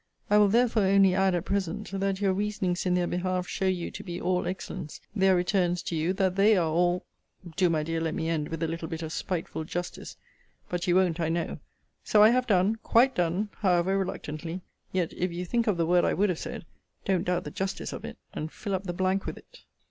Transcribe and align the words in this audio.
I 0.31 0.39
will 0.39 0.47
therefore 0.47 0.81
only 0.85 1.13
add 1.13 1.35
at 1.35 1.45
present, 1.45 1.91
That 1.91 2.19
your 2.21 2.33
reasonings 2.33 2.87
in 2.87 2.95
their 2.95 3.05
behalf 3.05 3.47
show 3.47 3.67
you 3.67 3.91
to 3.91 4.03
be 4.03 4.19
all 4.19 4.47
excellence; 4.47 4.99
their 5.15 5.35
returns 5.35 5.83
to 5.83 5.95
you 5.95 6.11
that 6.13 6.35
they 6.35 6.57
are 6.57 6.67
all 6.71 7.05
Do, 7.55 7.69
my 7.69 7.83
dear, 7.83 8.01
let 8.01 8.15
me 8.15 8.27
end 8.27 8.47
with 8.49 8.63
a 8.63 8.67
little 8.67 8.87
bit 8.87 9.03
of 9.03 9.13
spiteful 9.13 9.63
justice 9.63 10.17
but 10.67 10.87
you 10.87 10.95
won't, 10.95 11.19
I 11.19 11.29
know 11.29 11.59
so 12.03 12.23
I 12.23 12.29
have 12.31 12.47
done, 12.47 12.77
quite 12.77 13.13
done, 13.13 13.49
however 13.57 13.95
reluctantly: 13.95 14.61
yet 14.91 15.13
if 15.13 15.31
you 15.31 15.45
think 15.45 15.67
of 15.67 15.77
the 15.77 15.85
word 15.85 16.03
I 16.03 16.15
would 16.15 16.29
have 16.29 16.39
said, 16.39 16.65
don't 17.05 17.23
doubt 17.25 17.43
the 17.43 17.51
justice 17.51 17.93
of 17.93 18.03
it, 18.03 18.17
and 18.33 18.51
fill 18.51 18.73
up 18.73 18.85
the 18.85 18.93
blank 18.93 19.27
with 19.27 19.37
it. 19.37 19.59